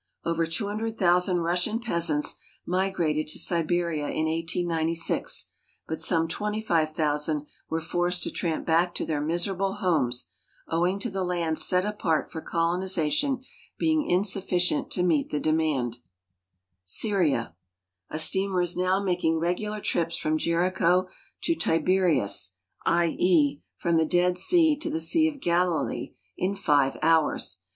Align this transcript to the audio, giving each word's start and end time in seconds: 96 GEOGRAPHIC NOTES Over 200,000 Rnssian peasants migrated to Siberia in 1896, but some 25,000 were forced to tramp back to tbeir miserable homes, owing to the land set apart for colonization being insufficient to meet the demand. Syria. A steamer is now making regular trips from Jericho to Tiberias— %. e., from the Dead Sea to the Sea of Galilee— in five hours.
96 0.25 0.55
GEOGRAPHIC 0.57 0.65
NOTES 0.65 0.81
Over 0.81 0.89
200,000 0.95 1.37
Rnssian 1.37 1.83
peasants 1.83 2.35
migrated 2.65 3.27
to 3.27 3.37
Siberia 3.37 4.07
in 4.09 4.25
1896, 4.25 5.49
but 5.87 5.99
some 6.01 6.27
25,000 6.27 7.45
were 7.69 7.79
forced 7.79 8.23
to 8.23 8.31
tramp 8.31 8.65
back 8.65 8.95
to 8.95 9.05
tbeir 9.05 9.23
miserable 9.23 9.73
homes, 9.73 10.29
owing 10.67 10.97
to 10.97 11.11
the 11.11 11.23
land 11.23 11.59
set 11.59 11.85
apart 11.85 12.31
for 12.31 12.41
colonization 12.41 13.43
being 13.77 14.09
insufficient 14.09 14.89
to 14.89 15.03
meet 15.03 15.29
the 15.29 15.39
demand. 15.39 15.99
Syria. 16.83 17.55
A 18.09 18.17
steamer 18.17 18.61
is 18.61 18.75
now 18.75 18.99
making 19.03 19.37
regular 19.37 19.79
trips 19.79 20.17
from 20.17 20.39
Jericho 20.39 21.09
to 21.43 21.53
Tiberias— 21.53 22.53
%. 22.87 23.19
e., 23.19 23.61
from 23.77 23.97
the 23.97 24.05
Dead 24.07 24.39
Sea 24.39 24.75
to 24.77 24.89
the 24.89 24.99
Sea 24.99 25.27
of 25.27 25.39
Galilee— 25.39 26.15
in 26.35 26.55
five 26.55 26.97
hours. 27.03 27.59